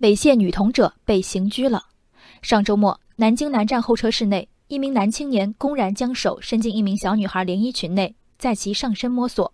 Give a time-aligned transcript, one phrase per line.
[0.00, 1.82] 猥亵女童者被刑拘了。
[2.40, 9.52] 上周末，南京南站候车室内，一名男青年公然将手伸进一名小女孩连衣裙内，在其上身摸索。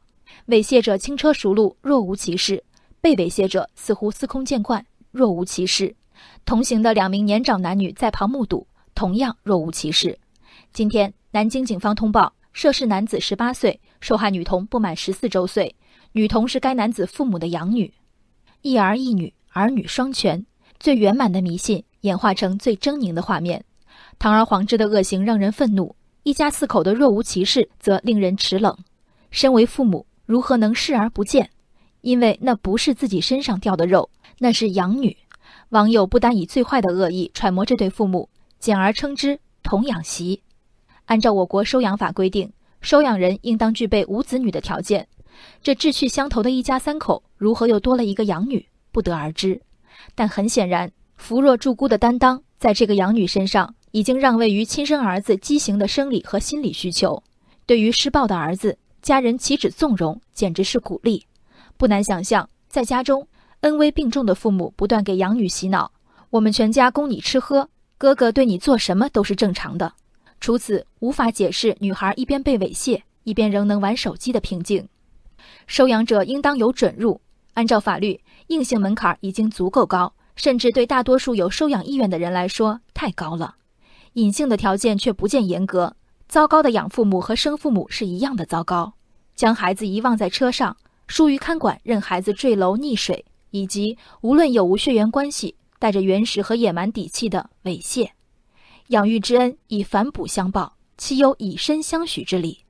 [0.49, 2.59] 猥亵者轻车熟路，若无其事；
[3.01, 5.97] 被猥亵者似乎司空见惯，若无其事。
[6.45, 10.19] 同行的两名年长男女在旁目睹，同样若无其事。
[10.75, 15.75] 今天，南京警方通报，涉事男子十八岁，受害女童不满十四周岁，
[16.13, 17.91] 女童是该男子父母的养女。
[18.63, 20.45] 一儿一女，儿女双全，
[20.81, 23.65] 最圆满的迷信演化成最狰狞的画面。
[24.19, 28.77] 堂而皇之的恶行让人愤怒，一家四口的若无其事则令人齿冷。
[29.31, 31.51] 身为父母，如何能视而不见？
[32.01, 35.17] 因为那不是自己身上掉的肉，那是养女。
[35.69, 40.43] 网友不单以最坏的恶意揣摩这对父母，简而称之“童养媳”。
[41.07, 45.07] 按照我国收养法规定，收养人应当具备无子女的条件。
[45.63, 49.61] 这志趣相投的一家三口，如何又多了一个养女，不得而知。
[50.15, 57.21] 但很显然，扶弱助孤的担当，在这个养女身上已经让位于亲生儿子畸形的生理和心理需求。
[57.67, 61.27] 对于施暴的儿子，家人岂止纵容，简直是鼓励。
[61.77, 63.27] 不难想象，在家中。
[63.61, 65.91] 恩威并重的父母不断给养女洗脑
[66.29, 69.91] ：“我们全家供你吃喝，哥哥对你做什么都是正常的。”
[70.39, 74.87] 除此，无法解释女孩一边被猥亵，一边仍能玩手机的平静。
[75.67, 77.19] 收养者应当有准入，
[77.55, 83.57] 按照法律，硬性门槛已经足够高，甚至对大多数有收养意愿的人来说太高了。
[84.13, 85.97] 隐性的条件却不见严格，
[86.29, 88.93] 糟糕的养父母和生父母是一样的糟糕，
[89.35, 90.77] 将孩子遗忘在车上，
[91.09, 93.25] 疏于看管，任孩子坠楼溺水。
[93.51, 98.09] 以及无论有无血缘关系，带着原始和野蛮底气的猥亵，
[98.89, 102.65] 养育之恩以反哺相报，岂有以身相许之理？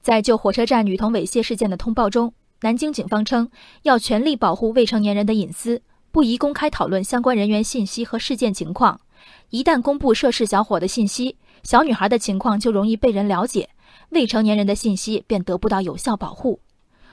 [0.00, 2.32] 在就火车站女童猥亵事件的通报中，
[2.64, 3.50] 南京警方称
[3.82, 9.02] 要全力保护未成年人的隐私，不宜公开讨论相关人员信息和事件情况。
[9.50, 13.68] 一旦公布涉事小伙的信息，小女孩的情况就容易被人了解，
[14.08, 16.58] 未成年人的信息便得不到有效保护。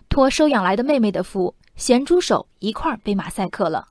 [0.08, 1.54] 托收养来的妹妹的福。
[1.76, 3.88] 咸猪手一块被马赛克了。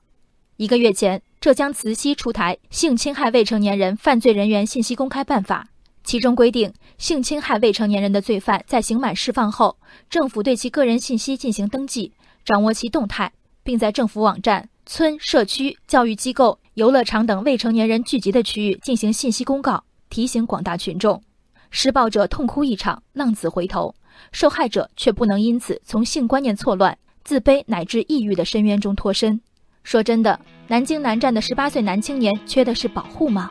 [0.55, 5.67] 一个月前，浙江慈溪出台《性侵害未成年人犯罪人员信息公开办法》，
[6.03, 9.77] 其中规定，性侵害未成年人的罪犯在刑满释放后，
[10.09, 12.11] 政府对其个人信息进行登记，
[12.43, 13.31] 掌握其动态，
[13.63, 21.21] 并在政府网站、村、社区、教育机构、游乐场等未成年人聚集的区域进行信息公告，提醒广大群众。
[21.69, 23.95] 施暴者痛哭一场，浪子回头，
[24.31, 26.97] 受害者却不能因此从性观念错乱。
[27.23, 29.39] 自卑乃至抑郁的深渊中脱身。
[29.83, 33.49] 说真的，南京南站的十八岁男青年缺的是保护吗？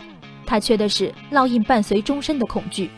[0.50, 2.90] 他缺的是烙印伴随终身的恐惧。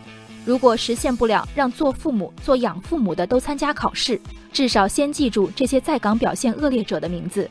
[0.43, 4.19] 如果实现不了让做父母、做养父母的都参加考试，
[4.55, 7.47] 至少先记住这些在岗表现恶劣者的名字。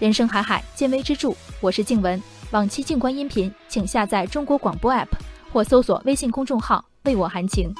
[0.00, 1.32] 人生海海，见微知著。
[1.60, 2.20] 我是静文。
[2.50, 5.06] 往期静观音频，请下载中国广播 APP
[5.52, 7.72] 或搜索微信公众号“为我含情”。